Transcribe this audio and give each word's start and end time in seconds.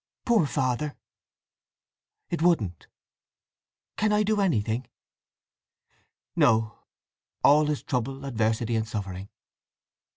Poor 0.25 0.47
Father!" 0.47 0.95
"It 2.31 2.41
wouldn't!" 2.41 2.87
"Can 3.97 4.11
I 4.11 4.23
do 4.23 4.41
anything?" 4.41 4.87
"No! 6.35 6.79
All 7.43 7.69
is 7.69 7.83
trouble, 7.83 8.25
adversity, 8.25 8.75
and 8.75 8.87
suffering!" 8.87 9.29